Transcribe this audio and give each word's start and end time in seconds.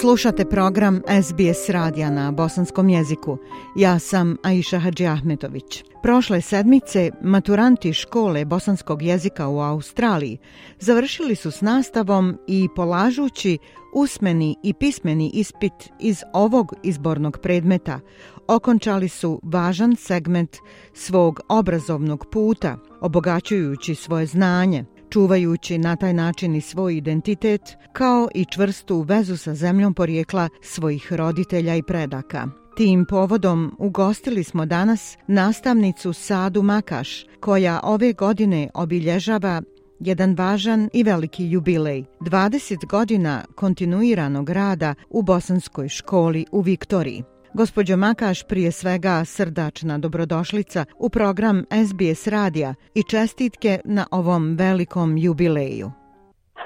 Slušate 0.00 0.44
program 0.44 1.02
SBS 1.22 1.68
radija 1.68 2.10
na 2.10 2.32
bosanskom 2.32 2.88
jeziku. 2.88 3.38
Ja 3.76 3.98
sam 3.98 4.36
Aisha 4.42 4.78
Hadži 4.78 5.06
Ahmetović. 5.06 5.84
Prošle 6.02 6.40
sedmice 6.40 7.10
maturanti 7.22 7.92
škole 7.92 8.44
bosanskog 8.44 9.02
jezika 9.02 9.48
u 9.48 9.60
Australiji 9.60 10.38
završili 10.80 11.34
su 11.34 11.50
s 11.50 11.60
nastavom 11.60 12.38
i 12.46 12.68
polažući 12.76 13.58
usmeni 13.94 14.56
i 14.62 14.74
pismeni 14.74 15.30
ispit 15.34 15.72
iz 16.00 16.22
ovog 16.32 16.74
izbornog 16.82 17.38
predmeta 17.42 18.00
okončali 18.48 19.08
su 19.08 19.40
važan 19.42 19.96
segment 19.96 20.56
svog 20.94 21.40
obrazovnog 21.48 22.26
puta, 22.32 22.78
obogaćujući 23.00 23.94
svoje 23.94 24.26
znanje, 24.26 24.84
čuvajući 25.10 25.78
na 25.78 25.96
taj 25.96 26.14
način 26.14 26.54
i 26.54 26.60
svoj 26.60 26.96
identitet, 26.96 27.76
kao 27.92 28.28
i 28.34 28.44
čvrstu 28.44 29.00
vezu 29.00 29.36
sa 29.36 29.54
zemljom 29.54 29.94
porijekla 29.94 30.48
svojih 30.62 31.12
roditelja 31.12 31.74
i 31.74 31.82
predaka. 31.82 32.48
Tim 32.76 33.06
povodom 33.08 33.76
ugostili 33.78 34.44
smo 34.44 34.66
danas 34.66 35.18
nastavnicu 35.26 36.12
Sadu 36.12 36.62
Makaš, 36.62 37.26
koja 37.40 37.80
ove 37.84 38.12
godine 38.12 38.70
obilježava 38.74 39.62
jedan 40.00 40.34
važan 40.34 40.88
i 40.92 41.02
veliki 41.02 41.50
jubilej, 41.50 42.04
20 42.20 42.86
godina 42.86 43.44
kontinuiranog 43.54 44.50
rada 44.50 44.94
u 45.10 45.22
bosanskoj 45.22 45.88
školi 45.88 46.46
u 46.52 46.60
Viktoriji. 46.60 47.24
Gospođo 47.60 47.96
Makaš, 47.96 48.48
prije 48.48 48.70
svega 48.72 49.24
srdačna 49.24 49.98
dobrodošlica 49.98 50.84
u 50.98 51.10
program 51.10 51.56
SBS 51.86 52.26
Radija 52.26 52.74
i 52.94 53.02
čestitke 53.02 53.78
na 53.84 54.04
ovom 54.10 54.56
velikom 54.56 55.16
jubileju. 55.16 55.90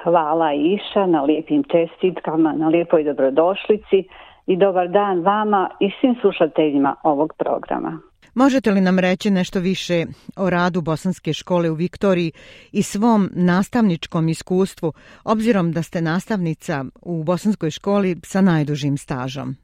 Hvala 0.03 0.51
Iša 0.53 1.07
na 1.07 1.23
lijepim 1.23 1.63
čestitkama, 1.73 2.53
na 2.53 2.69
lijepoj 2.69 3.05
dobrodošlici 3.05 3.99
i 4.47 4.57
dobar 4.57 4.89
dan 4.89 5.21
vama 5.21 5.71
i 5.81 5.91
svim 6.01 6.15
slušateljima 6.21 6.97
ovog 7.03 7.33
programa. 7.39 7.99
Možete 8.35 8.71
li 8.71 8.81
nam 8.81 8.99
reći 8.99 9.31
nešto 9.31 9.61
više 9.61 10.05
o 10.37 10.51
radu 10.51 10.81
Bosanske 10.81 11.33
škole 11.33 11.71
u 11.71 11.75
Viktoriji 11.75 12.33
i 12.73 12.83
svom 12.83 13.31
nastavničkom 13.35 14.29
iskustvu, 14.29 14.93
obzirom 15.25 15.73
da 15.73 15.83
ste 15.83 16.01
nastavnica 16.01 16.85
u 17.03 17.25
Bosanskoj 17.25 17.71
školi 17.71 18.17
sa 18.25 18.41
najdužim 18.41 18.97
stažom? 18.97 19.62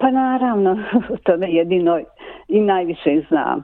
Pa 0.00 0.10
naravno, 0.10 0.78
to 1.24 1.36
me 1.36 1.52
jedino 1.52 2.00
i 2.48 2.60
najviše 2.60 3.22
znam. 3.28 3.62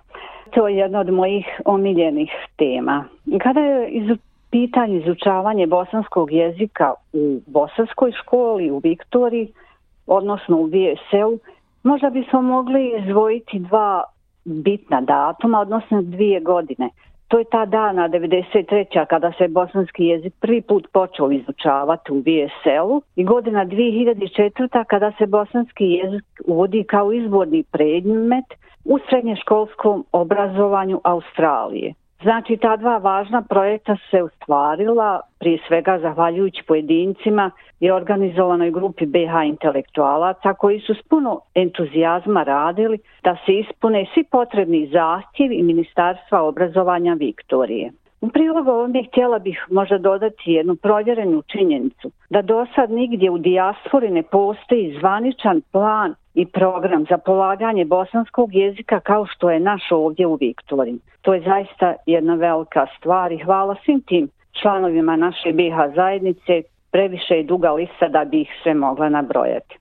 To 0.51 0.69
je 0.69 0.77
jedna 0.77 1.01
od 1.01 1.11
mojih 1.13 1.47
omiljenih 1.65 2.31
tema. 2.57 3.05
Kada 3.43 3.61
je 3.61 3.89
iz 3.89 4.19
pitanje 4.51 4.97
izučavanje 4.97 5.67
bosanskog 5.67 6.33
jezika 6.33 6.93
u 7.13 7.41
bosanskoj 7.47 8.13
školi 8.13 8.71
u 8.71 8.79
Viktoriji, 8.79 9.49
odnosno 10.07 10.57
u 10.57 10.65
VSL, 10.65 11.33
možda 11.83 12.11
bismo 12.11 12.43
mogli 12.43 12.95
izvojiti 12.99 13.59
dva 13.59 14.05
bitna 14.45 15.01
datuma, 15.01 15.61
odnosno 15.61 16.03
dvije 16.03 16.41
godine. 16.41 16.89
To 17.29 17.39
je 17.39 17.45
ta 17.45 17.65
dana 17.65 18.09
93. 18.09 19.07
kada 19.07 19.33
se 19.39 19.49
bosanski 19.49 20.05
jezik 20.05 20.35
prvi 20.41 20.63
put 20.63 20.89
počeo 20.93 21.31
izučavati 21.31 22.13
u 22.13 22.19
VSL-u 22.19 23.03
i 23.17 23.25
godina 23.25 23.67
2004. 23.67 24.85
kada 24.85 25.13
se 25.19 25.27
bosanski 25.27 25.85
jezik 25.85 26.25
uvodi 26.47 26.85
kao 26.85 27.13
izborni 27.13 27.65
predmet 27.73 28.45
u 28.85 28.99
srednješkolskom 29.09 30.05
obrazovanju 30.13 31.01
Australije. 31.05 31.95
Znači, 32.23 32.57
ta 32.57 32.77
dva 32.77 32.99
važna 32.99 33.43
projekta 33.43 33.97
se 34.11 34.23
ustvarila 34.23 35.21
prije 35.39 35.59
svega 35.69 35.99
zahvaljujući 35.99 36.63
pojedincima 36.67 37.51
i 37.81 37.91
organizovanoj 37.91 38.71
grupi 38.71 39.07
BH 39.07 39.47
intelektualaca 39.47 40.55
koji 40.55 40.81
su 40.81 40.95
s 40.95 41.03
puno 41.03 41.41
entuzijazma 41.55 42.43
radili 42.43 42.99
da 43.23 43.37
se 43.47 43.53
ispune 43.53 44.07
svi 44.15 44.25
potrebni 44.25 44.91
zahtjevi 44.93 45.63
Ministarstva 45.63 46.43
obrazovanja 46.43 47.15
Viktorije. 47.15 47.93
U 48.21 48.29
prilogu 48.29 48.71
ovdje 48.71 49.05
htjela 49.05 49.39
bih 49.39 49.67
možda 49.71 49.99
dodati 49.99 50.53
jednu 50.53 50.77
provjerenu 50.77 51.43
činjenicu 51.43 52.11
da 52.31 52.43
do 52.43 52.67
sad 52.75 52.91
nigdje 52.91 53.31
u 53.31 53.39
dijaspori 53.39 54.11
ne 54.11 54.23
postoji 54.23 54.97
zvaničan 54.99 55.61
plan 55.73 56.15
i 56.35 56.47
program 56.47 57.05
za 57.11 57.19
polaganje 57.19 57.85
bosanskog 57.85 58.55
jezika 58.55 59.01
kao 59.01 59.27
što 59.27 59.51
je 59.51 59.61
naš 59.61 59.83
ovdje 59.91 60.27
u 60.27 60.35
Viktoriji. 60.35 60.99
To 61.23 61.35
je 61.35 61.41
zaista 61.41 61.95
jedna 62.07 62.35
velika 62.35 62.87
stvar 62.99 63.33
i 63.33 63.39
hvala 63.39 63.77
svim 63.85 64.01
tim 64.01 64.29
članovima 64.61 65.17
naše 65.17 65.53
BH 65.53 65.95
zajednice. 65.95 66.63
Previše 66.97 67.35
je 67.35 67.43
duga 67.43 67.73
lista 67.73 68.09
da 68.09 68.25
bi 68.25 68.41
ih 68.41 68.51
sve 68.63 68.75
mogla 68.75 69.09
nabrojati. 69.09 69.79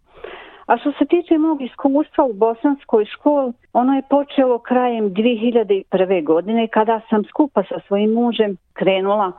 A 0.67 0.77
što 0.77 0.91
se 0.91 1.05
tiče 1.05 1.37
mog 1.37 1.61
iskustva 1.61 2.23
u 2.23 2.33
bosanskoj 2.33 3.05
školi, 3.05 3.53
ono 3.73 3.95
je 3.95 4.01
počelo 4.09 4.59
krajem 4.59 5.13
2001. 5.13 6.23
godine 6.23 6.67
kada 6.67 7.01
sam 7.09 7.23
skupa 7.23 7.63
sa 7.63 7.75
svojim 7.87 8.11
mužem 8.11 8.57
krenula 8.73 9.31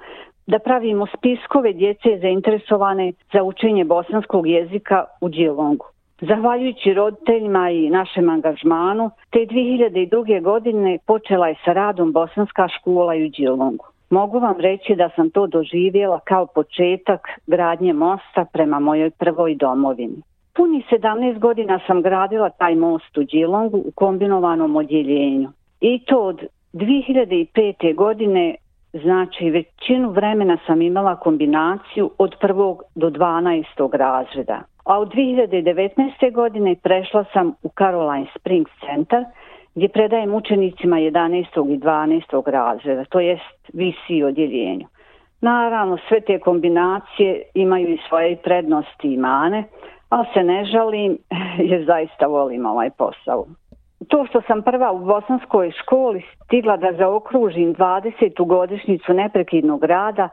da 0.47 0.59
pravimo 0.59 1.07
spiskove 1.07 1.73
djece 1.73 2.19
zainteresovane 2.21 3.13
za 3.33 3.43
učenje 3.43 3.85
bosanskog 3.85 4.47
jezika 4.47 5.05
u 5.21 5.29
Djelongu. 5.29 5.87
Zahvaljujući 6.21 6.95
roditeljima 6.95 7.71
i 7.71 7.91
našem 7.91 8.29
angažmanu, 8.29 9.11
te 9.31 9.39
2002. 9.39 10.43
godine 10.43 10.99
počela 11.07 11.49
je 11.49 11.55
sa 11.65 11.73
radom 11.73 12.13
Bosanska 12.13 12.69
škola 12.69 13.15
u 13.15 13.29
Djelongu. 13.37 13.96
Mogu 14.11 14.39
vam 14.39 14.57
reći 14.59 14.95
da 14.95 15.11
sam 15.17 15.31
to 15.31 15.47
doživjela 15.47 16.21
kao 16.25 16.47
početak 16.47 17.29
gradnje 17.47 17.93
mosta 17.93 18.45
prema 18.53 18.81
mojoj 18.81 19.11
prvoj 19.11 19.55
domovini. 19.55 20.23
Puni 20.57 20.83
17 20.91 21.39
godina 21.39 21.81
sam 21.87 22.03
gradila 22.03 22.51
taj 22.51 22.75
most 22.75 23.19
u 23.19 23.23
Đilongu 23.23 23.77
u 23.77 23.91
kombinovanom 23.95 24.77
odjeljenju. 24.77 25.49
I 25.81 26.05
to 26.05 26.21
od 26.21 26.43
2005. 26.73 27.95
godine, 27.95 28.55
znači 28.93 29.51
većinu 29.51 30.11
vremena 30.11 30.59
sam 30.67 30.83
imala 30.83 31.17
kombinaciju 31.17 32.11
od 32.19 32.35
prvog 32.41 32.83
do 32.95 33.11
12. 33.11 33.97
razreda. 33.97 34.63
A 34.85 34.99
od 34.99 35.09
2019. 35.15 36.33
godine 36.33 36.77
prešla 36.83 37.25
sam 37.33 37.55
u 37.63 37.71
Caroline 37.79 38.27
Springs 38.39 38.71
Center 38.87 39.25
gdje 39.77 39.89
predajem 39.89 40.35
učenicima 40.35 40.97
11. 40.97 41.75
i 41.75 41.79
12. 41.79 42.51
razreda, 42.51 43.05
to 43.05 43.21
jest 43.21 43.71
visi 43.73 44.23
odjeljenju. 44.23 44.87
Naravno, 45.41 45.99
sve 46.09 46.21
te 46.21 46.39
kombinacije 46.39 47.43
imaju 47.55 47.89
i 47.89 47.99
svoje 48.09 48.37
prednosti 48.37 49.15
i 49.15 49.17
mane, 49.17 49.65
ali 50.09 50.27
se 50.35 50.43
ne 50.43 50.65
žalim 50.65 51.19
jer 51.71 51.85
zaista 51.85 52.27
volim 52.27 52.67
ovaj 52.67 52.91
posao. 52.91 53.47
To 54.09 54.27
što 54.27 54.43
sam 54.47 54.63
prva 54.63 54.93
u 54.93 54.99
bosanskoj 54.99 55.71
školi 55.71 56.23
stigla 56.45 56.77
da 56.77 56.93
zaokružim 56.93 57.75
20. 57.75 58.47
godišnicu 58.47 59.13
neprekidnog 59.13 59.85
rada, 59.85 60.29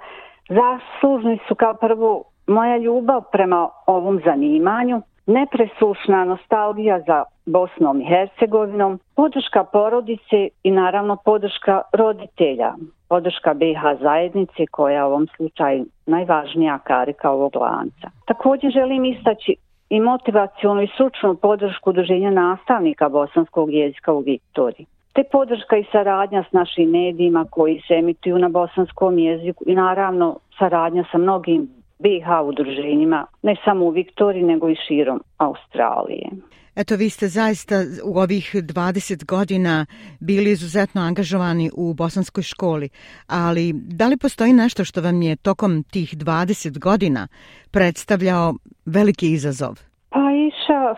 zaslužni 0.50 1.40
su 1.48 1.56
kao 1.56 1.74
prvo 1.74 2.24
moja 2.48 2.78
ljubav 2.78 3.22
prema 3.32 3.70
ovom 3.88 4.22
zanimanju, 4.26 5.02
nepresušna 5.26 6.26
nostalgija 6.26 7.00
za 7.08 7.24
Bosnom 7.46 8.02
i 8.02 8.06
Hercegovinom, 8.06 9.00
podrška 9.16 9.64
porodice 9.64 10.50
i 10.64 10.72
naravno 10.72 11.18
podrška 11.26 11.82
roditelja, 11.94 12.74
podrška 13.10 13.54
BiH 13.54 13.82
zajednice 14.02 14.66
koja 14.72 14.96
je 14.96 15.04
u 15.04 15.08
ovom 15.08 15.28
slučaju 15.36 15.86
najvažnija 16.06 16.80
karika 16.80 17.32
ovog 17.32 17.56
lanca. 17.56 18.10
Također 18.26 18.72
želim 18.72 19.06
istaći 19.06 19.56
i 19.90 20.00
motivacijonu 20.00 20.82
i 20.82 20.88
stručnu 20.88 21.36
podršku 21.36 21.90
udruženja 21.90 22.32
nastavnika 22.32 23.10
bosanskog 23.10 23.74
jezika 23.74 24.14
u 24.14 24.20
Viktoriji. 24.20 24.86
Te 25.14 25.24
podrška 25.32 25.78
i 25.78 25.86
saradnja 25.92 26.44
s 26.50 26.52
našim 26.52 26.90
medijima 26.90 27.46
koji 27.50 27.82
se 27.88 27.94
emituju 27.94 28.38
na 28.38 28.50
bosanskom 28.50 29.20
jeziku 29.20 29.64
i 29.68 29.76
naravno 29.76 30.38
saradnja 30.60 31.04
sa 31.12 31.18
mnogim 31.18 31.83
BiH 32.04 32.28
udruženjima, 32.46 33.26
ne 33.42 33.56
samo 33.66 33.86
u 33.86 33.90
Viktoriji, 33.90 34.44
nego 34.44 34.70
i 34.70 34.76
širom 34.88 35.20
Australije. 35.38 36.30
Eto, 36.76 36.96
vi 36.96 37.10
ste 37.10 37.28
zaista 37.28 37.76
u 38.06 38.20
ovih 38.20 38.56
20 38.56 39.26
godina 39.26 39.86
bili 40.20 40.52
izuzetno 40.52 41.02
angažovani 41.02 41.70
u 41.78 41.94
bosanskoj 41.94 42.44
školi, 42.44 42.90
ali 43.28 43.74
da 43.74 44.08
li 44.08 44.18
postoji 44.18 44.54
nešto 44.54 44.86
što 44.86 45.02
vam 45.02 45.22
je 45.22 45.36
tokom 45.36 45.84
tih 45.84 46.10
20 46.18 46.80
godina 46.80 47.28
predstavljao 47.72 48.54
veliki 48.86 49.28
izazov? 49.28 49.74
Pa 50.10 50.26
iša 50.50 50.96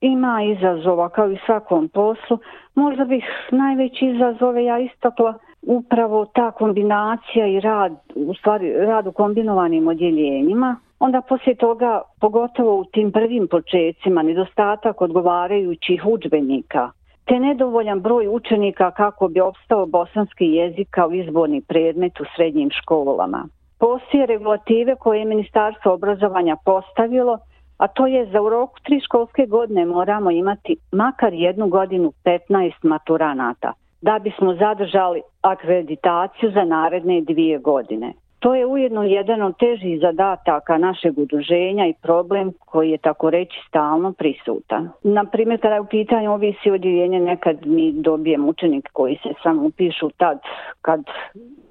ima 0.00 0.34
izazova 0.56 1.08
kao 1.08 1.32
i 1.32 1.38
svakom 1.46 1.88
poslu. 1.88 2.38
Možda 2.74 3.04
bih 3.04 3.24
najveći 3.50 4.04
izazove 4.06 4.64
ja 4.64 4.78
istakla 4.78 5.38
upravo 5.62 6.26
ta 6.26 6.50
kombinacija 6.50 7.46
i 7.46 7.60
rad, 7.60 7.92
u 8.14 8.34
stvari 8.34 8.72
rad 8.72 9.06
u 9.06 9.12
kombinovanim 9.12 9.88
odjeljenjima, 9.88 10.76
onda 10.98 11.20
poslije 11.20 11.54
toga, 11.54 12.00
pogotovo 12.20 12.80
u 12.80 12.84
tim 12.84 13.12
prvim 13.12 13.48
početcima, 13.48 14.22
nedostatak 14.22 15.00
odgovarajućih 15.00 16.02
učbenika, 16.06 16.90
te 17.24 17.38
nedovoljan 17.38 18.00
broj 18.00 18.28
učenika 18.28 18.90
kako 18.90 19.28
bi 19.28 19.40
opstao 19.40 19.86
bosanski 19.86 20.44
jezik 20.44 20.88
kao 20.90 21.12
izborni 21.12 21.60
predmet 21.60 22.20
u 22.20 22.24
srednjim 22.36 22.70
školama. 22.70 23.48
Poslije 23.78 24.26
regulative 24.26 24.96
koje 24.96 25.18
je 25.18 25.24
Ministarstvo 25.24 25.92
obrazovanja 25.92 26.56
postavilo, 26.64 27.38
a 27.76 27.88
to 27.88 28.06
je 28.06 28.26
za 28.32 28.42
u 28.42 28.48
roku 28.48 28.80
tri 28.84 29.00
školske 29.00 29.46
godine 29.46 29.86
moramo 29.86 30.30
imati 30.30 30.76
makar 30.92 31.32
jednu 31.34 31.68
godinu 31.68 32.12
15 32.24 32.72
maturanata, 32.82 33.72
da 34.02 34.18
bismo 34.18 34.54
zadržali 34.54 35.22
akreditaciju 35.42 36.50
za 36.50 36.64
naredne 36.64 37.20
dvije 37.20 37.58
godine. 37.58 38.12
To 38.40 38.54
je 38.54 38.66
ujedno 38.66 39.02
jedan 39.02 39.42
od 39.42 39.58
težih 39.58 40.00
zadataka 40.00 40.78
našeg 40.78 41.18
udruženja 41.18 41.86
i 41.86 41.94
problem 42.02 42.52
koji 42.58 42.90
je 42.90 42.98
tako 42.98 43.30
reći 43.30 43.56
stalno 43.68 44.12
prisutan. 44.12 44.88
Na 45.02 45.24
primjer, 45.24 45.60
kada 45.60 45.74
je 45.74 45.80
u 45.80 45.86
pitanju 45.86 46.32
ovisi 46.32 46.70
odjeljenje, 46.70 47.20
nekad 47.20 47.66
mi 47.66 47.92
dobijem 47.92 48.48
učenik 48.48 48.88
koji 48.92 49.18
se 49.22 49.28
samo 49.42 49.62
upišu 49.62 50.10
tad 50.16 50.38
kad 50.82 51.00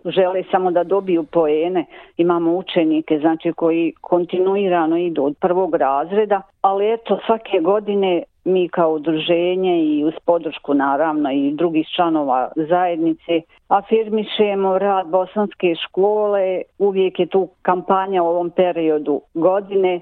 žele 0.05 0.43
samo 0.51 0.71
da 0.71 0.83
dobiju 0.83 1.23
poene. 1.23 1.85
Imamo 2.17 2.57
učenike 2.57 3.19
znači 3.19 3.53
koji 3.53 3.93
kontinuirano 4.01 4.97
idu 4.97 5.23
od 5.23 5.35
prvog 5.41 5.75
razreda, 5.75 6.41
ali 6.61 6.93
eto 6.93 7.19
svake 7.25 7.59
godine 7.59 8.23
mi 8.45 8.69
kao 8.69 8.93
udruženje 8.93 9.83
i 9.83 10.05
uz 10.05 10.13
podršku 10.25 10.73
naravno 10.73 11.31
i 11.31 11.51
drugih 11.51 11.87
članova 11.95 12.51
zajednice 12.55 13.41
afirmišemo 13.67 14.77
rad 14.77 15.07
bosanske 15.07 15.75
škole. 15.87 16.61
Uvijek 16.77 17.19
je 17.19 17.25
tu 17.25 17.49
kampanja 17.61 18.23
u 18.23 18.27
ovom 18.27 18.49
periodu 18.49 19.21
godine 19.33 20.01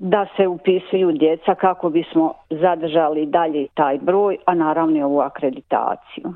da 0.00 0.26
se 0.36 0.46
upisuju 0.46 1.12
djeca 1.12 1.54
kako 1.54 1.90
bismo 1.90 2.34
zadržali 2.50 3.26
dalje 3.26 3.66
taj 3.74 3.98
broj, 3.98 4.36
a 4.46 4.54
naravno 4.54 4.98
i 4.98 5.02
ovu 5.02 5.20
akreditaciju. 5.20 6.34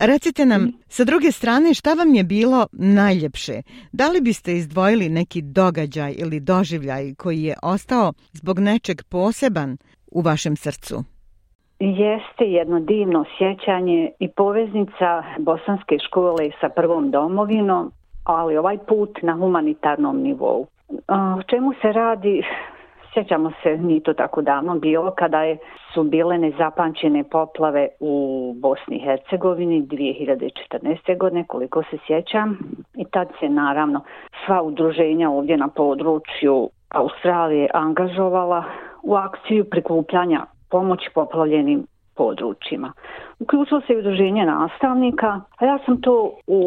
Recite 0.00 0.46
nam, 0.46 0.72
sa 0.88 1.04
druge 1.04 1.32
strane, 1.32 1.74
šta 1.74 1.94
vam 1.94 2.14
je 2.14 2.24
bilo 2.24 2.66
najljepše? 2.72 3.62
Da 3.92 4.08
li 4.08 4.20
biste 4.20 4.52
izdvojili 4.52 5.08
neki 5.08 5.42
događaj 5.42 6.14
ili 6.18 6.40
doživljaj 6.40 7.14
koji 7.14 7.42
je 7.42 7.54
ostao 7.62 8.12
zbog 8.32 8.58
nečeg 8.58 9.02
poseban 9.08 9.76
u 10.10 10.20
vašem 10.20 10.56
srcu? 10.56 11.04
Jeste 11.78 12.44
jedno 12.44 12.80
divno 12.80 13.24
sjećanje 13.38 14.10
i 14.18 14.28
poveznica 14.28 15.22
bosanske 15.38 15.98
škole 15.98 16.50
sa 16.60 16.68
prvom 16.68 17.10
domovinom, 17.10 17.92
ali 18.24 18.56
ovaj 18.56 18.78
put 18.78 19.18
na 19.22 19.32
humanitarnom 19.32 20.22
nivou. 20.22 20.66
O 21.08 21.42
čemu 21.42 21.72
se 21.82 21.92
radi? 21.92 22.42
Sjećamo 23.14 23.52
se, 23.62 23.76
ni 23.76 24.00
to 24.00 24.14
tako 24.14 24.42
davno 24.42 24.78
bilo, 24.78 25.10
kada 25.10 25.42
je, 25.42 25.58
su 25.94 26.02
bile 26.02 26.38
nezapančene 26.38 27.24
poplave 27.24 27.88
u 28.00 28.54
Bosni 28.56 28.96
i 28.96 29.04
Hercegovini 29.04 29.82
2014. 29.82 31.18
godine, 31.18 31.44
koliko 31.46 31.82
se 31.82 31.98
sjećam. 32.06 32.58
I 32.94 33.04
tad 33.04 33.28
se 33.40 33.48
naravno 33.48 34.00
sva 34.46 34.62
udruženja 34.62 35.30
ovdje 35.30 35.56
na 35.56 35.68
području 35.68 36.68
Australije 36.88 37.68
angažovala 37.74 38.64
u 39.02 39.14
akciju 39.14 39.64
prikupljanja 39.70 40.46
pomoći 40.70 41.10
poplavljenim 41.14 41.86
područjima. 42.16 42.92
Uključilo 43.38 43.80
se 43.80 43.92
i 43.92 43.96
udruženje 43.96 44.46
nastavnika, 44.46 45.40
a 45.58 45.64
ja 45.64 45.78
sam 45.84 46.00
to 46.00 46.32
u 46.46 46.60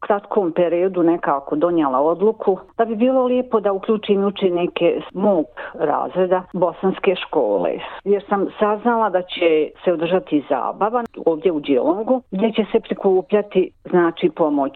kratkom 0.00 0.52
periodu 0.52 1.02
nekako 1.02 1.56
donijela 1.56 2.00
odluku 2.00 2.58
da 2.78 2.84
bi 2.84 2.96
bilo 2.96 3.24
lijepo 3.24 3.60
da 3.60 3.72
uključim 3.72 4.24
učenike 4.24 5.00
mog 5.14 5.46
razreda 5.74 6.42
bosanske 6.52 7.14
škole. 7.26 7.70
Jer 8.04 8.24
sam 8.28 8.46
saznala 8.58 9.10
da 9.10 9.22
će 9.22 9.70
se 9.84 9.92
održati 9.92 10.44
zabava 10.48 11.04
ovdje 11.26 11.52
u 11.52 11.60
Djelongu 11.60 12.22
gdje 12.30 12.52
će 12.52 12.64
se 12.72 12.80
prikupljati 12.80 13.70
znači 13.94 14.30
pomoć 14.36 14.72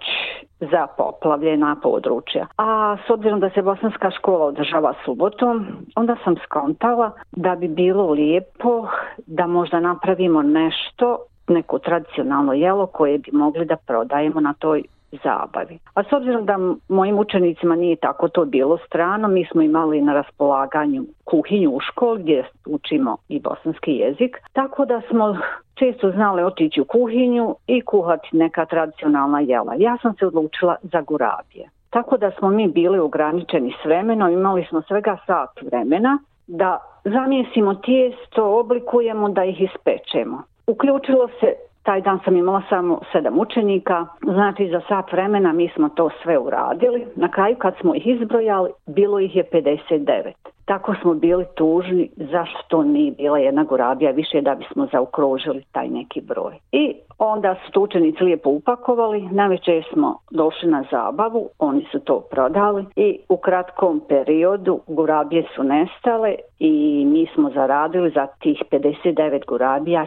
za 0.61 0.87
poplavljena 0.97 1.77
područja. 1.83 2.47
A 2.57 2.97
s 3.07 3.11
obzirom 3.11 3.41
da 3.41 3.51
se 3.51 3.63
bosanska 3.63 4.11
škola 4.11 4.45
održava 4.47 4.95
subotom, 5.05 5.67
onda 5.97 6.17
sam 6.25 6.35
skontala 6.45 7.11
da 7.33 7.55
bi 7.55 7.69
bilo 7.69 8.11
lijepo 8.11 8.89
da 9.27 9.47
možda 9.47 9.81
napravimo 9.81 10.43
nešto 10.43 11.19
neko 11.49 11.79
tradicionalno 11.79 12.53
jelo 12.53 12.87
koje 12.87 13.19
bi 13.19 13.31
mogli 13.33 13.65
da 13.65 13.77
prodajemo 13.77 14.41
na 14.41 14.53
toj 14.59 14.83
zabavi. 15.25 15.79
A 15.95 16.03
s 16.03 16.13
obzirom 16.13 16.47
da 16.47 16.59
mojim 16.89 17.19
učenicima 17.19 17.77
nije 17.77 17.97
tako 17.97 18.29
to 18.29 18.45
bilo 18.45 18.79
strano, 18.87 19.29
mi 19.29 19.45
smo 19.45 19.63
imali 19.63 20.01
na 20.01 20.15
raspolaganju 20.15 21.05
kuhinju 21.25 21.71
u 21.71 21.81
školi 21.81 22.23
gdje 22.23 22.45
učimo 22.67 23.17
i 23.29 23.41
bosanski 23.41 23.93
jezik, 23.93 24.37
tako 24.53 24.85
da 24.85 25.01
smo 25.11 25.37
često 25.79 26.11
znale 26.11 26.45
otići 26.45 26.81
u 26.81 26.85
kuhinju 26.85 27.55
i 27.67 27.81
kuhati 27.81 28.29
neka 28.33 28.67
tradicionalna 28.67 29.41
jela. 29.41 29.75
Ja 29.79 29.97
sam 30.03 30.15
se 30.15 30.27
odlučila 30.27 30.77
za 30.83 31.01
gurabije. 31.01 31.69
Tako 31.91 32.17
da 32.17 32.31
smo 32.31 32.51
mi 32.51 32.69
bili 32.69 32.99
ograničeni 32.99 33.75
s 33.83 33.85
vremenom, 33.85 34.33
imali 34.33 34.67
smo 34.69 34.83
svega 34.83 35.17
sat 35.27 35.63
vremena 35.63 36.19
da 36.47 36.79
zamijesimo 37.05 37.75
tijesto, 37.75 38.59
oblikujemo 38.61 39.29
da 39.29 39.45
ih 39.45 39.61
ispečemo. 39.61 40.43
Uključilo 40.67 41.29
se 41.41 41.55
taj 41.83 42.01
dan 42.01 42.19
sam 42.25 42.37
imala 42.37 42.63
samo 42.69 43.01
sedam 43.13 43.39
učenika, 43.39 44.07
znači 44.23 44.69
za 44.69 44.81
sat 44.89 45.13
vremena 45.13 45.53
mi 45.53 45.69
smo 45.69 45.89
to 45.89 46.11
sve 46.23 46.39
uradili. 46.39 47.07
Na 47.17 47.29
kraju 47.29 47.57
kad 47.57 47.75
smo 47.81 47.95
ih 47.95 48.07
izbrojali, 48.07 48.71
bilo 48.87 49.19
ih 49.19 49.37
je 49.37 49.45
59. 49.53 50.33
Tako 50.69 50.95
smo 51.03 51.15
bili 51.15 51.45
tužni 51.55 52.11
zašto 52.17 52.59
to 52.69 52.83
nije 52.83 53.13
bila 53.13 53.39
jedna 53.39 53.65
gorabija 53.65 54.11
više 54.11 54.41
da 54.41 54.55
bismo 54.55 54.89
zaokružili 54.93 55.65
taj 55.73 55.89
neki 55.89 56.21
broj. 56.21 56.55
I 56.73 56.95
onda 57.19 57.55
su 57.55 57.73
to 57.73 57.81
učenici 57.81 58.25
lijepo 58.25 58.51
upakovali, 58.51 59.29
najveće 59.31 59.83
smo 59.93 60.19
došli 60.31 60.71
na 60.71 60.85
zabavu, 60.91 61.49
oni 61.59 61.87
su 61.93 62.01
to 62.01 62.21
prodali 62.31 62.85
i 62.97 63.19
u 63.29 63.37
kratkom 63.37 64.01
periodu 64.09 64.81
gorabije 64.87 65.45
su 65.55 65.63
nestale 65.63 66.35
i 66.59 67.05
mi 67.07 67.27
smo 67.35 67.51
zaradili 67.51 68.11
za 68.11 68.27
tih 68.27 68.63
59 68.71 69.47
gorabija 69.47 70.07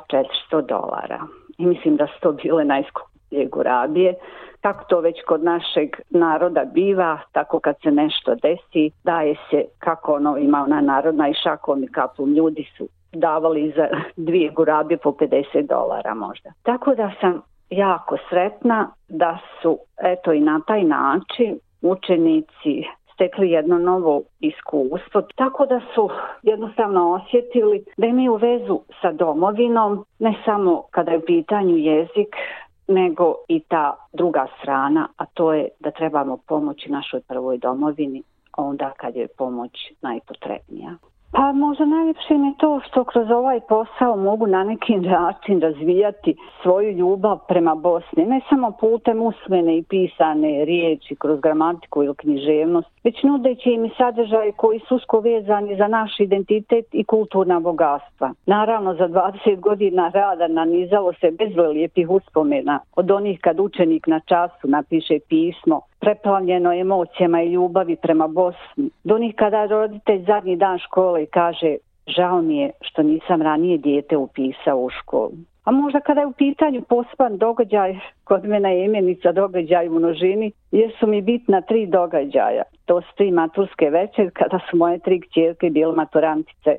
400 0.51 0.67
dolara 0.67 1.19
i 1.57 1.65
mislim 1.65 1.95
da 1.95 2.07
su 2.07 2.13
to 2.21 2.31
bile 2.31 2.65
najskuplje 2.65 3.45
gurabije. 3.45 4.13
Tako 4.61 4.83
to 4.83 4.99
već 4.99 5.15
kod 5.27 5.43
našeg 5.43 5.89
naroda 6.09 6.65
biva, 6.73 7.19
tako 7.31 7.59
kad 7.59 7.75
se 7.83 7.91
nešto 7.91 8.35
desi, 8.35 8.91
daje 9.03 9.35
se 9.49 9.65
kako 9.79 10.13
ono 10.13 10.37
ima 10.37 10.63
ona 10.63 10.81
narodna 10.81 11.29
i 11.29 11.33
šakom 11.33 11.83
i 11.83 11.87
kapom 11.87 12.33
ljudi 12.33 12.67
su 12.77 12.87
davali 13.13 13.73
za 13.75 13.87
dvije 14.27 14.51
gurabe 14.51 14.97
po 14.97 15.11
50 15.11 15.67
dolara 15.67 16.13
možda. 16.13 16.51
Tako 16.63 16.95
da 16.95 17.11
sam 17.21 17.41
jako 17.69 18.17
sretna 18.29 18.91
da 19.07 19.37
su 19.61 19.77
eto 20.03 20.33
i 20.33 20.39
na 20.39 20.61
taj 20.67 20.83
način 20.83 21.59
učenici 21.81 22.83
stekli 23.13 23.51
jedno 23.51 23.77
novo 23.77 24.21
iskustvo, 24.39 25.21
tako 25.35 25.65
da 25.65 25.81
su 25.95 26.09
jednostavno 26.43 27.11
osjetili 27.11 27.85
da 27.97 28.07
imaju 28.07 28.35
vezu 28.35 28.79
sa 29.01 29.11
domovinom, 29.11 30.05
ne 30.19 30.35
samo 30.45 30.83
kada 30.91 31.11
je 31.11 31.17
u 31.17 31.25
pitanju 31.25 31.77
jezik, 31.77 32.35
nego 32.93 33.35
i 33.47 33.59
ta 33.59 33.95
druga 34.13 34.47
strana, 34.61 35.07
a 35.17 35.25
to 35.25 35.53
je 35.53 35.67
da 35.79 35.91
trebamo 35.91 36.37
pomoći 36.47 36.91
našoj 36.91 37.21
prvoj 37.27 37.57
domovini 37.57 38.23
onda 38.57 38.91
kad 38.97 39.15
je 39.15 39.27
pomoć 39.37 39.71
najpotrebnija. 40.01 40.95
Pa 41.33 41.51
možda 41.51 41.85
najljepše 41.85 42.33
mi 42.37 42.57
to 42.57 42.79
što 42.87 43.03
kroz 43.03 43.31
ovaj 43.31 43.59
posao 43.59 44.15
mogu 44.15 44.47
na 44.47 44.63
neki 44.63 44.95
način 44.95 45.61
razvijati 45.61 46.35
svoju 46.61 46.91
ljubav 46.91 47.37
prema 47.47 47.75
Bosni. 47.75 48.25
Ne 48.25 48.41
samo 48.49 48.71
putem 48.71 49.21
usmene 49.21 49.77
i 49.77 49.83
pisane 49.83 50.65
riječi 50.65 51.15
kroz 51.15 51.39
gramatiku 51.39 52.03
ili 52.03 52.15
književnost, 52.15 52.89
već 53.03 53.23
nudeći 53.23 53.69
im 53.69 53.89
sadržaje 53.97 54.51
koji 54.51 54.79
su 54.79 54.95
usko 54.95 55.19
vezani 55.19 55.77
za 55.77 55.87
naš 55.87 56.19
identitet 56.19 56.85
i 56.91 57.03
kulturna 57.03 57.59
bogatstva. 57.59 58.33
Naravno, 58.45 58.93
za 58.93 59.07
20 59.07 59.59
godina 59.59 60.11
rada 60.13 60.47
nanizalo 60.47 61.13
se 61.13 61.31
bezbroj 61.31 61.67
lijepih 61.67 62.09
uspomena 62.09 62.79
od 62.95 63.11
onih 63.11 63.39
kad 63.41 63.59
učenik 63.59 64.07
na 64.07 64.19
času 64.19 64.67
napiše 64.67 65.19
pismo 65.29 65.81
preplavljeno 65.99 66.73
emocijama 66.73 67.41
i 67.41 67.51
ljubavi 67.51 67.95
prema 67.95 68.27
Bosni. 68.27 68.89
Do 69.03 69.15
onih 69.15 69.35
kada 69.35 69.65
roditelj 69.65 70.25
zadnji 70.25 70.55
dan 70.55 70.79
škole 70.79 71.25
kaže 71.25 71.75
žao 72.07 72.41
mi 72.41 72.57
je 72.57 72.71
što 72.81 73.03
nisam 73.03 73.41
ranije 73.41 73.77
dijete 73.77 74.17
upisao 74.17 74.77
u 74.77 74.89
školu. 74.89 75.31
A 75.63 75.71
možda 75.71 75.99
kada 75.99 76.21
je 76.21 76.27
u 76.27 76.31
pitanju 76.31 76.81
pospan 76.89 77.37
događaj, 77.37 77.99
kod 78.23 78.45
mene 78.45 78.77
je 78.77 78.85
imenica 78.85 79.31
događaj 79.31 79.87
u 79.87 79.99
množini, 79.99 80.51
jesu 80.71 81.07
mi 81.07 81.21
bitna 81.21 81.61
tri 81.61 81.85
događaja. 81.85 82.63
To 82.85 83.01
su 83.01 83.07
tri 83.17 83.31
maturske 83.31 83.89
večer 83.89 84.31
kada 84.33 84.59
su 84.69 84.77
moje 84.77 84.99
tri 84.99 85.21
kćerke 85.21 85.69
bile 85.69 85.95
maturantice 85.95 86.75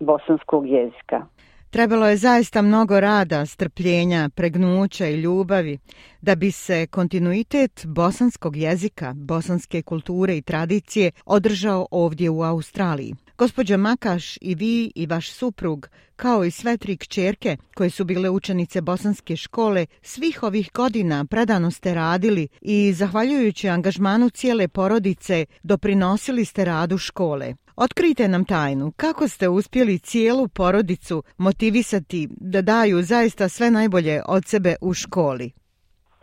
bosanskog 0.00 0.68
jezika. 0.68 1.26
Trebalo 1.70 2.08
je 2.08 2.16
zaista 2.16 2.62
mnogo 2.62 3.00
rada, 3.00 3.46
strpljenja, 3.46 4.28
pregnuća 4.34 5.06
i 5.06 5.20
ljubavi 5.20 5.78
da 6.22 6.34
bi 6.34 6.50
se 6.50 6.86
kontinuitet 6.86 7.86
bosanskog 7.86 8.56
jezika, 8.56 9.12
bosanske 9.16 9.82
kulture 9.82 10.36
i 10.36 10.42
tradicije 10.42 11.10
održao 11.26 11.86
ovdje 11.90 12.30
u 12.30 12.42
Australiji. 12.42 13.14
Gospođa 13.38 13.76
Makaš 13.76 14.38
i 14.40 14.54
vi 14.54 14.92
i 14.94 15.06
vaš 15.06 15.30
suprug, 15.30 15.88
kao 16.16 16.44
i 16.44 16.50
sve 16.50 16.76
tri 16.76 16.96
kćerke 16.96 17.56
koje 17.74 17.90
su 17.90 18.04
bile 18.04 18.30
učenice 18.30 18.80
bosanske 18.80 19.36
škole, 19.36 19.86
svih 20.02 20.42
ovih 20.42 20.70
godina 20.74 21.24
predano 21.24 21.70
ste 21.70 21.94
radili 21.94 22.48
i, 22.60 22.92
zahvaljujući 22.92 23.68
angažmanu 23.68 24.30
cijele 24.30 24.68
porodice, 24.68 25.46
doprinosili 25.62 26.44
ste 26.44 26.64
radu 26.64 26.98
škole. 26.98 27.54
Otkrite 27.76 28.28
nam 28.28 28.44
tajnu, 28.44 28.92
kako 28.96 29.28
ste 29.28 29.48
uspjeli 29.48 29.98
cijelu 29.98 30.48
porodicu 30.48 31.22
motivisati 31.38 32.28
da 32.30 32.62
daju 32.62 33.02
zaista 33.02 33.48
sve 33.48 33.70
najbolje 33.70 34.22
od 34.26 34.46
sebe 34.46 34.76
u 34.80 34.94
školi? 34.94 35.52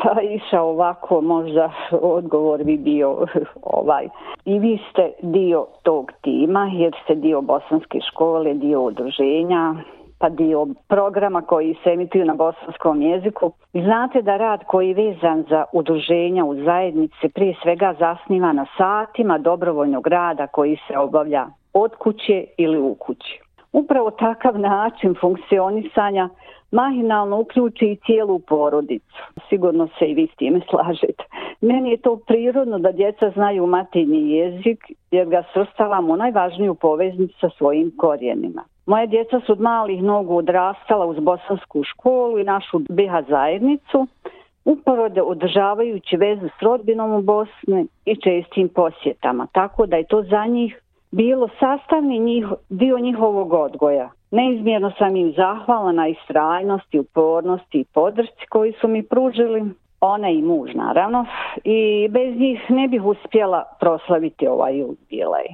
Pa 0.03 0.21
iša 0.21 0.61
ovako, 0.61 1.21
možda 1.21 1.71
odgovor 2.01 2.63
bi 2.63 2.77
bio 2.77 3.25
ovaj. 3.79 4.07
I 4.45 4.59
vi 4.59 4.79
ste 4.89 5.11
dio 5.21 5.65
tog 5.83 6.11
tima, 6.21 6.69
jer 6.73 6.95
ste 7.03 7.15
dio 7.15 7.41
bosanske 7.41 7.99
škole, 8.11 8.53
dio 8.53 8.81
udruženja, 8.81 9.75
pa 10.19 10.29
dio 10.29 10.67
programa 10.87 11.41
koji 11.41 11.75
se 11.83 11.89
emituju 11.89 12.25
na 12.25 12.33
bosanskom 12.33 13.01
jeziku. 13.01 13.51
Znate 13.73 14.21
da 14.21 14.37
rad 14.37 14.63
koji 14.67 14.87
je 14.87 14.93
vezan 14.93 15.43
za 15.49 15.65
udruženja 15.73 16.45
u 16.45 16.55
zajednici 16.55 17.29
prije 17.33 17.55
svega 17.61 17.95
zasniva 17.99 18.53
na 18.53 18.65
satima 18.77 19.37
dobrovoljnog 19.37 20.07
rada 20.07 20.47
koji 20.47 20.77
se 20.87 20.97
obavlja 20.97 21.47
od 21.73 21.95
kuće 21.95 22.45
ili 22.57 22.79
u 22.79 22.95
kući. 22.95 23.39
Upravo 23.73 24.11
takav 24.11 24.59
način 24.59 25.15
funkcionisanja 25.21 26.29
mahinalno 26.73 27.39
uključi 27.39 27.85
i 27.85 27.97
cijelu 28.05 28.39
porodicu. 28.39 29.17
Sigurno 29.49 29.87
se 29.99 30.05
i 30.05 30.13
vi 30.13 30.27
s 30.33 30.35
time 30.35 30.61
slažete. 30.69 31.23
Meni 31.61 31.91
je 31.91 31.97
to 31.97 32.15
prirodno 32.27 32.79
da 32.79 32.91
djeca 32.91 33.29
znaju 33.29 33.67
matinji 33.67 34.31
jezik 34.31 34.91
jer 35.11 35.27
ga 35.27 35.43
srstavam 35.53 36.09
u 36.09 36.17
najvažniju 36.17 36.75
poveznicu 36.75 37.39
sa 37.39 37.49
svojim 37.57 37.91
korijenima. 37.97 38.63
Moje 38.85 39.07
djeca 39.07 39.39
su 39.45 39.51
od 39.51 39.61
malih 39.61 40.03
nogu 40.03 40.35
odrastala 40.35 41.05
uz 41.05 41.19
bosansku 41.19 41.83
školu 41.83 42.39
i 42.39 42.43
našu 42.43 42.79
BH 42.79 43.29
zajednicu, 43.29 44.07
uporode 44.65 45.21
održavajući 45.21 46.17
vezu 46.17 46.47
s 46.59 46.61
rodbinom 46.61 47.13
u 47.13 47.21
Bosni 47.21 47.87
i 48.05 48.15
čestim 48.15 48.69
posjetama, 48.69 49.47
tako 49.51 49.85
da 49.85 49.95
je 49.95 50.07
to 50.07 50.23
za 50.23 50.45
njih 50.45 50.79
bilo 51.11 51.49
sastavni 51.59 52.19
njih, 52.19 52.45
dio 52.69 52.99
njihovog 52.99 53.53
odgoja. 53.53 54.09
Neizmjerno 54.37 54.91
sam 54.97 55.15
im 55.15 55.33
zahvala 55.37 55.91
na 55.91 56.07
istrajnosti, 56.07 56.99
upornosti 56.99 57.77
i 57.79 57.85
podršci 57.93 58.45
koji 58.49 58.73
su 58.81 58.87
mi 58.87 59.03
pružili, 59.03 59.61
ona 59.99 60.29
i 60.29 60.41
muž 60.41 60.69
naravno, 60.75 61.25
i 61.63 62.07
bez 62.09 62.39
njih 62.39 62.59
ne 62.69 62.87
bih 62.87 63.03
uspjela 63.03 63.63
proslaviti 63.79 64.47
ovaj 64.47 64.79
jubilej. 64.79 65.47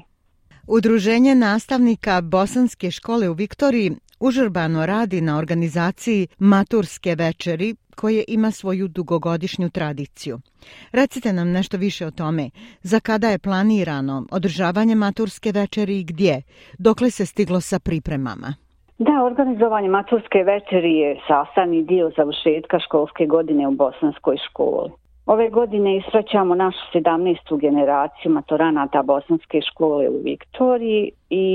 Udruženje 0.68 1.36
nastavnika 1.36 2.22
Bosanske 2.22 2.92
škole 2.92 3.30
u 3.30 3.34
Viktoriji 3.34 3.92
užurbano 4.20 4.86
radi 4.86 5.22
na 5.22 5.38
organizaciji 5.38 6.28
Maturske 6.38 7.16
večeri 7.16 7.76
koje 7.96 8.24
ima 8.28 8.52
svoju 8.52 8.88
dugogodišnju 8.88 9.70
tradiciju. 9.70 10.40
Recite 10.92 11.34
nam 11.34 11.52
nešto 11.52 11.78
više 11.78 12.06
o 12.06 12.12
tome. 12.12 12.50
Za 12.82 13.00
kada 13.00 13.30
je 13.30 13.40
planirano 13.40 14.26
održavanje 14.32 14.96
Maturske 14.96 15.52
večeri 15.52 16.00
i 16.00 16.04
gdje? 16.04 16.42
Dokle 16.78 17.12
se 17.12 17.26
stiglo 17.26 17.62
sa 17.62 17.80
pripremama? 17.80 18.54
Da, 19.00 19.24
organizovanje 19.24 19.90
Maturske 19.90 20.44
večeri 20.44 20.98
je 20.98 21.20
sastavni 21.28 21.84
dio 21.84 22.12
završetka 22.18 22.80
školske 22.80 23.26
godine 23.26 23.68
u 23.68 23.72
Bosanskoj 23.72 24.38
školi. 24.50 24.90
Ove 25.26 25.50
godine 25.50 25.98
ispraćamo 25.98 26.56
našu 26.56 26.78
17. 26.94 27.60
generaciju 27.60 28.32
maturanata 28.32 29.02
Bosanske 29.02 29.62
škole 29.62 30.10
u 30.10 30.22
Viktoriji 30.24 31.12
i 31.30 31.48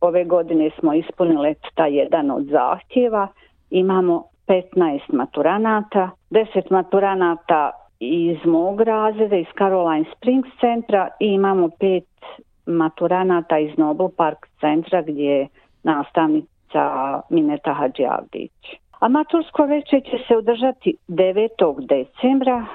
ove 0.00 0.24
godine 0.24 0.70
smo 0.78 0.94
ispunili 0.94 1.54
ta 1.74 1.86
jedan 1.86 2.30
od 2.30 2.44
zahtjeva. 2.44 3.28
Imamo 3.70 4.24
15 4.46 5.00
maturanata, 5.12 6.10
10 6.30 6.70
maturanata 6.70 7.70
iz 8.00 8.38
mog 8.44 8.80
razreda, 8.80 9.36
iz 9.36 9.46
Caroline 9.58 10.04
Springs 10.16 10.48
centra 10.60 11.08
i 11.20 11.26
imamo 11.26 11.68
pet 11.80 12.08
maturanata 12.66 13.58
iz 13.58 13.78
Noble 13.78 14.08
Park 14.16 14.38
centra 14.60 15.02
gdje 15.02 15.24
je 15.24 15.48
nastavnica 16.74 17.22
Mineta 17.30 17.72
Hadžavdić. 17.72 18.52
A 19.00 19.08
veče 19.08 19.62
večer 19.68 20.02
će 20.02 20.24
se 20.28 20.36
održati 20.36 20.96
9. 21.08 21.86
decembra 21.86 22.66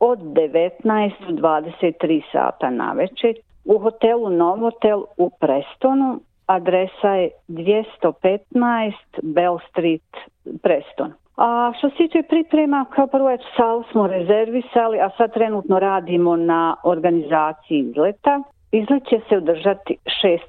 od 0.00 0.18
19 0.18 1.12
do 1.28 1.48
23 1.48 2.22
sata 2.32 2.70
na 2.70 2.92
večer 2.92 3.34
u 3.64 3.78
hotelu 3.78 4.30
Novotel 4.30 5.02
u 5.16 5.30
Prestonu. 5.40 6.20
Adresa 6.46 7.08
je 7.14 7.30
215 7.48 8.92
Bell 9.22 9.58
Street, 9.70 10.16
Preston. 10.62 11.12
A 11.36 11.72
što 11.78 11.90
se 11.90 11.96
tiče 11.96 12.22
priprema, 12.22 12.86
kao 12.94 13.06
prvo 13.06 13.30
je 13.30 13.38
salu 13.56 13.82
smo 13.92 14.06
rezervisali, 14.06 15.00
a 15.00 15.10
sad 15.16 15.34
trenutno 15.34 15.78
radimo 15.78 16.36
na 16.36 16.76
organizaciji 16.84 17.78
izleta. 17.78 18.42
Izlet 18.72 19.04
će 19.08 19.20
se 19.28 19.36
održati 19.36 19.96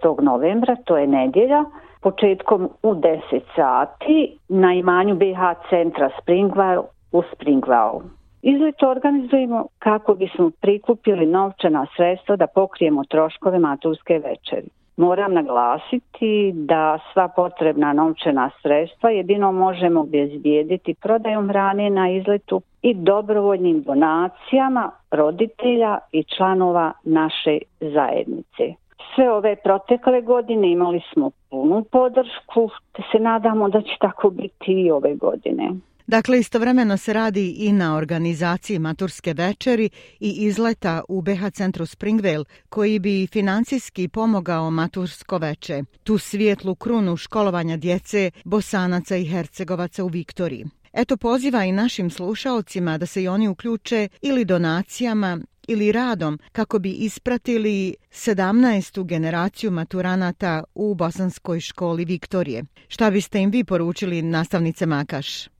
6. 0.03 0.21
novembra, 0.21 0.75
to 0.85 0.97
je 0.97 1.07
nedjelja, 1.07 1.65
početkom 2.07 2.69
u 2.83 2.93
10 2.93 3.19
sati 3.55 4.37
na 4.49 4.73
imanju 4.73 5.15
BH 5.15 5.41
centra 5.69 6.09
Springvale 6.21 6.83
u 7.11 7.21
Springvale. 7.33 8.01
Izlet 8.41 8.83
organizujemo 8.83 9.65
kako 9.79 10.13
bismo 10.15 10.51
prikupili 10.61 11.25
novčana 11.25 11.87
sredstva 11.95 12.35
da 12.35 12.47
pokrijemo 12.47 13.03
troškove 13.03 13.59
maturske 13.59 14.13
večeri. 14.13 14.69
Moram 14.97 15.33
naglasiti 15.33 16.51
da 16.55 16.99
sva 17.13 17.27
potrebna 17.27 17.93
novčana 17.93 18.49
sredstva 18.61 19.09
jedino 19.09 19.51
možemo 19.51 19.99
obezbijediti 20.01 20.95
prodajom 21.01 21.49
hrane 21.49 21.89
na 21.89 22.09
izletu 22.09 22.61
i 22.81 22.93
dobrovoljnim 22.93 23.81
donacijama 23.81 24.91
roditelja 25.11 25.97
i 26.11 26.23
članova 26.23 26.91
naše 27.03 27.57
zajednice. 27.79 28.86
Sve 29.15 29.31
ove 29.31 29.55
protekle 29.55 30.21
godine 30.21 30.71
imali 30.71 31.01
smo 31.13 31.31
punu 31.49 31.83
podršku, 31.91 32.69
te 32.91 33.01
se 33.11 33.19
nadamo 33.19 33.69
da 33.69 33.81
će 33.81 33.95
tako 33.99 34.29
biti 34.29 34.71
i 34.71 34.91
ove 34.91 35.15
godine. 35.15 35.73
Dakle, 36.07 36.39
istovremeno 36.39 36.97
se 36.97 37.13
radi 37.13 37.55
i 37.57 37.71
na 37.71 37.97
organizaciji 37.97 38.79
maturske 38.79 39.33
večeri 39.33 39.89
i 40.19 40.29
izleta 40.29 41.01
u 41.09 41.21
BH 41.21 41.49
centru 41.53 41.85
Springvale, 41.85 42.45
koji 42.69 42.99
bi 42.99 43.27
financijski 43.27 44.07
pomogao 44.07 44.71
matursko 44.71 45.37
veče, 45.37 45.83
tu 46.03 46.17
svijetlu 46.17 46.75
krunu 46.75 47.17
školovanja 47.17 47.77
djece, 47.77 48.31
bosanaca 48.45 49.15
i 49.15 49.25
hercegovaca 49.25 50.03
u 50.03 50.07
Viktoriji. 50.07 50.65
Eto 50.93 51.17
poziva 51.17 51.63
i 51.63 51.71
našim 51.71 52.09
slušalcima 52.09 52.97
da 52.97 53.05
se 53.05 53.23
i 53.23 53.27
oni 53.27 53.47
uključe 53.47 54.07
ili 54.21 54.45
donacijama 54.45 55.37
ili 55.67 55.91
radom 55.91 56.39
kako 56.51 56.79
bi 56.79 56.91
ispratili 56.91 57.95
17. 58.11 59.05
generaciju 59.05 59.71
maturanata 59.71 60.63
u 60.75 60.95
Bosanskoj 60.95 61.59
školi 61.59 62.05
Viktorije. 62.05 62.63
Šta 62.87 63.11
biste 63.11 63.39
im 63.39 63.49
vi 63.49 63.63
poručili 63.63 64.21
nastavnice 64.21 64.85
Makaš? 64.85 65.57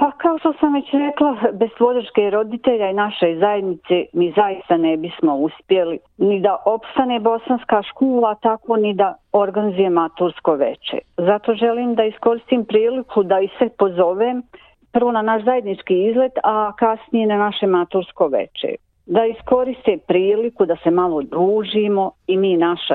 Pa 0.00 0.10
kao 0.10 0.38
što 0.38 0.52
sam 0.60 0.74
već 0.74 0.88
rekla, 0.92 1.36
bez 1.52 1.70
podrške 1.78 2.30
roditelja 2.30 2.90
i 2.90 2.94
naše 2.94 3.36
zajednice 3.40 3.96
mi 4.12 4.32
zaista 4.36 4.76
ne 4.76 4.96
bismo 4.96 5.34
uspjeli 5.36 5.98
ni 6.18 6.40
da 6.40 6.62
opstane 6.66 7.20
bosanska 7.20 7.82
škola, 7.82 8.34
tako 8.34 8.76
ni 8.76 8.94
da 8.94 9.16
organizuje 9.32 9.90
matursko 9.90 10.54
veče. 10.54 10.98
Zato 11.16 11.54
želim 11.54 11.94
da 11.94 12.04
iskoristim 12.04 12.64
priliku 12.64 13.22
da 13.22 13.40
i 13.40 13.48
sve 13.58 13.68
pozovem 13.78 14.42
prvo 14.92 15.12
na 15.12 15.22
naš 15.22 15.44
zajednički 15.44 15.94
izlet, 16.10 16.32
a 16.44 16.72
kasnije 16.78 17.26
na 17.26 17.36
naše 17.36 17.66
matursko 17.66 18.26
veče. 18.26 18.74
Da 19.10 19.26
iskoriste 19.26 19.98
priliku 20.06 20.66
da 20.66 20.76
se 20.82 20.90
malo 20.90 21.22
družimo 21.22 22.10
i 22.26 22.36
mi 22.36 22.56
naša 22.56 22.94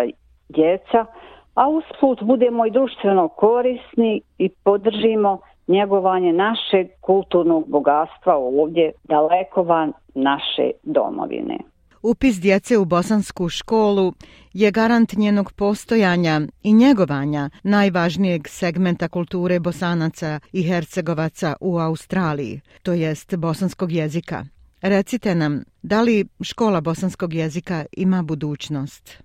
djeca, 0.49 1.05
a 1.53 1.69
usput 1.69 2.23
budemo 2.23 2.65
i 2.65 2.71
društveno 2.71 3.27
korisni 3.27 4.21
i 4.37 4.49
podržimo 4.49 5.39
njegovanje 5.67 6.33
našeg 6.33 6.87
kulturnog 7.01 7.63
bogatstva 7.67 8.35
ovdje 8.35 8.91
daleko 9.03 9.63
van 9.63 9.93
naše 10.13 10.71
domovine. 10.83 11.57
Upis 12.03 12.35
djece 12.41 12.77
u 12.77 12.85
bosansku 12.85 13.49
školu 13.49 14.13
je 14.53 14.71
garant 14.71 15.13
njenog 15.17 15.51
postojanja 15.57 16.41
i 16.63 16.73
njegovanja 16.73 17.49
najvažnijeg 17.63 18.47
segmenta 18.47 19.07
kulture 19.07 19.59
bosanaca 19.59 20.39
i 20.53 20.63
hercegovaca 20.63 21.55
u 21.61 21.77
Australiji, 21.77 22.61
to 22.83 22.93
jest 22.93 23.35
bosanskog 23.35 23.91
jezika. 23.91 24.54
Recite 24.87 25.35
nam, 25.35 25.63
da 25.83 26.01
li 26.01 26.25
škola 26.43 26.81
bosanskog 26.81 27.33
jezika 27.33 27.85
ima 27.97 28.23
budućnost? 28.23 29.23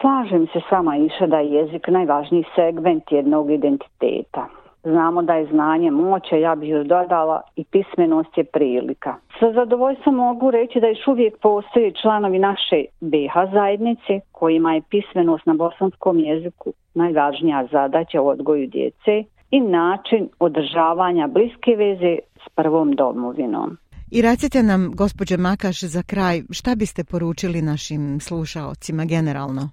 Slažem 0.00 0.46
se 0.46 0.60
s 0.68 0.70
vama 0.70 0.96
iša 0.96 1.26
da 1.26 1.38
je 1.38 1.52
jezik 1.52 1.88
najvažniji 1.88 2.44
segment 2.54 3.04
jednog 3.10 3.50
identiteta. 3.50 4.46
Znamo 4.82 5.22
da 5.22 5.34
je 5.34 5.46
znanje 5.46 5.90
moće, 5.90 6.40
ja 6.40 6.54
bih 6.54 6.70
još 6.70 6.86
dodala, 6.86 7.42
i 7.56 7.64
pismenost 7.64 8.38
je 8.38 8.44
prilika. 8.44 9.14
Sa 9.40 9.52
zadovoljstvom 9.52 10.14
mogu 10.14 10.50
reći 10.50 10.80
da 10.80 10.86
još 10.86 11.06
uvijek 11.06 11.38
postoje 11.40 11.92
članovi 12.02 12.38
naše 12.38 12.84
BH 13.00 13.52
zajednice 13.52 14.20
kojima 14.32 14.74
je 14.74 14.82
pismenost 14.90 15.46
na 15.46 15.54
bosanskom 15.54 16.18
jeziku 16.18 16.72
najvažnija 16.94 17.66
zadaća 17.72 18.20
u 18.20 18.28
odgoju 18.28 18.66
djece 18.66 19.24
i 19.50 19.60
način 19.60 20.28
održavanja 20.38 21.26
bliske 21.26 21.76
veze 21.76 22.18
s 22.44 22.48
prvom 22.54 22.92
domovinom. 22.92 23.78
I 24.10 24.22
recite 24.22 24.62
nam, 24.62 24.92
gospođe 24.94 25.36
Makaš, 25.36 25.80
za 25.80 26.02
kraj, 26.02 26.42
šta 26.50 26.74
biste 26.74 27.04
poručili 27.04 27.62
našim 27.62 28.20
slušaocima 28.20 29.04
generalno? 29.04 29.70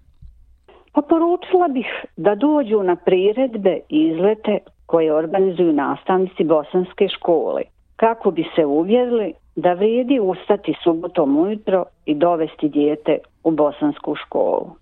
Pa 0.94 1.02
poručila 1.02 1.68
bih 1.68 1.86
da 2.18 2.36
dođu 2.36 2.84
na 2.84 2.96
priredbe 2.96 3.80
i 3.90 4.12
izlete 4.12 4.58
koje 4.86 5.16
organizuju 5.16 5.74
nastavnici 5.74 6.44
bosanske 6.44 7.08
škole, 7.18 7.62
kako 7.96 8.32
bi 8.32 8.44
se 8.56 8.66
uvjerili 8.66 9.34
da 9.56 9.74
vrijedi 9.74 10.20
ustati 10.20 10.74
subotom 10.84 11.38
ujutro 11.38 11.86
i 12.06 12.16
dovesti 12.16 12.70
dijete 12.70 13.18
u 13.44 13.52
bosansku 13.52 14.16
školu. 14.16 14.76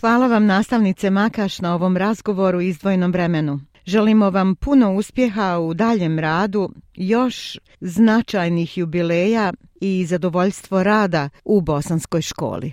Hvala 0.00 0.26
vam 0.26 0.46
nastavnice 0.46 1.10
Makaš 1.10 1.60
na 1.60 1.74
ovom 1.74 1.96
razgovoru 1.96 2.60
izdvojnom 2.60 3.12
vremenu. 3.12 3.58
Želimo 3.88 4.30
vam 4.30 4.54
puno 4.64 4.94
uspjeha 4.94 5.58
u 5.58 5.74
daljem 5.74 6.18
radu, 6.18 6.68
još 6.94 7.36
značajnih 7.80 8.78
jubileja 8.78 9.52
i 9.80 10.04
zadovoljstvo 10.04 10.82
rada 10.82 11.28
u 11.44 11.60
bosanskoj 11.60 12.20
školi. 12.20 12.72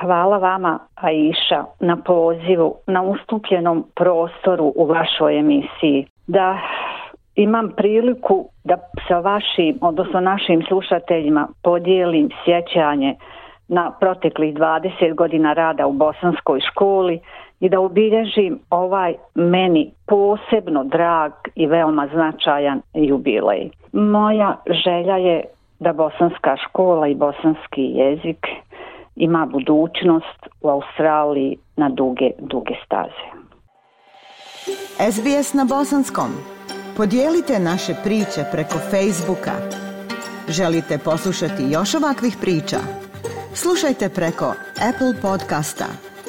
Hvala 0.00 0.38
vama, 0.38 0.78
Aisha, 0.94 1.64
na 1.80 1.96
pozivu, 1.96 2.74
na 2.86 3.02
ustupljenom 3.02 3.86
prostoru 3.94 4.72
u 4.76 4.86
vašoj 4.86 5.38
emisiji. 5.38 6.06
Da 6.26 6.58
imam 7.34 7.72
priliku 7.76 8.48
da 8.64 8.76
sa 9.08 9.18
vašim, 9.18 9.78
odnosno 9.80 10.20
našim 10.20 10.62
slušateljima 10.68 11.48
podijelim 11.62 12.28
sjećanje 12.44 13.16
na 13.68 13.92
proteklih 14.00 14.54
20 14.54 15.14
godina 15.14 15.52
rada 15.52 15.86
u 15.86 15.92
bosanskoj 15.92 16.60
školi 16.70 17.20
i 17.60 17.68
da 17.68 17.80
obilježim 17.80 18.58
ovaj 18.70 19.14
meni 19.34 19.90
posebno 20.06 20.84
drag 20.84 21.32
i 21.54 21.66
veoma 21.66 22.08
značajan 22.12 22.82
jubilej. 22.94 23.70
Moja 23.92 24.56
želja 24.84 25.16
je 25.16 25.44
da 25.78 25.92
bosanska 25.92 26.56
škola 26.68 27.08
i 27.08 27.14
bosanski 27.14 27.82
jezik 27.82 28.46
ima 29.16 29.46
budućnost 29.46 30.46
u 30.60 30.68
Australiji 30.68 31.56
na 31.76 31.88
duge, 31.88 32.30
duge 32.38 32.74
staze. 32.84 33.26
SBS 35.12 35.54
na 35.54 35.64
bosanskom. 35.64 36.30
Podijelite 36.96 37.58
naše 37.58 37.92
priče 38.04 38.42
preko 38.52 38.78
Facebooka. 38.90 39.56
Želite 40.48 40.98
poslušati 41.04 41.62
još 41.70 41.94
ovakvih 41.94 42.36
priča? 42.40 42.76
Slušajte 43.54 44.08
preko 44.08 44.48
Apple 44.88 45.14
podcasta, 45.22 46.09